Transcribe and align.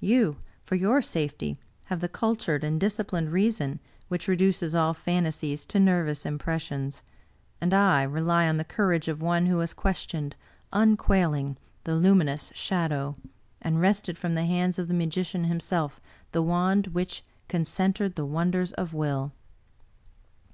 You, 0.00 0.38
for 0.62 0.74
your 0.74 1.02
safety, 1.02 1.58
have 1.92 2.00
the 2.00 2.08
cultured 2.08 2.64
and 2.64 2.80
dis 2.80 2.96
ciplined 2.96 3.30
reason 3.30 3.78
which 4.08 4.26
reduces 4.26 4.74
all 4.74 4.94
fantasies 4.94 5.66
to 5.66 5.78
nervous 5.78 6.24
im 6.24 6.38
pressions; 6.38 7.02
and 7.60 7.74
I 7.74 8.04
rely 8.04 8.48
on 8.48 8.56
the 8.56 8.64
courage 8.64 9.06
of 9.06 9.20
one 9.20 9.44
who 9.44 9.58
has 9.58 9.74
questioned, 9.74 10.34
unquailing, 10.72 11.58
the 11.84 11.94
Luminous 11.94 12.50
Shadow, 12.54 13.16
and 13.60 13.78
wrested 13.78 14.16
from 14.16 14.34
the 14.34 14.46
hand 14.46 14.78
of 14.78 14.88
the 14.88 14.94
magician 14.94 15.44
himself 15.44 16.00
the 16.32 16.40
wand 16.40 16.86
which 16.94 17.22
con 17.46 17.66
centered 17.66 18.14
the 18.14 18.24
wonders 18.24 18.72
of 18.72 18.94
will!" 18.94 19.32